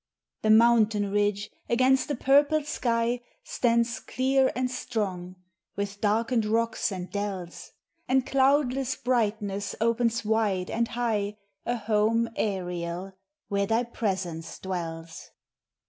The 0.41 0.49
mountain 0.49 1.11
ridge 1.11 1.51
against 1.69 2.07
the 2.07 2.15
purple 2.15 2.63
sky 2.63 3.21
Stands 3.43 3.99
clear 3.99 4.51
and 4.55 4.71
strong, 4.71 5.35
with 5.75 6.01
darkened 6.01 6.43
rocks 6.47 6.91
and 6.91 7.11
dells, 7.11 7.71
And 8.07 8.25
cloudless 8.25 8.95
brightness 8.95 9.75
opens 9.79 10.25
wide 10.25 10.71
and 10.71 10.87
high 10.87 11.37
A 11.67 11.75
home 11.77 12.31
aerial, 12.35 13.13
where 13.47 13.67
thy 13.67 13.83
presence 13.83 14.57
dwells. 14.57 15.29